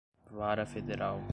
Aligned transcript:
vara 0.31 0.65
federal 0.65 1.21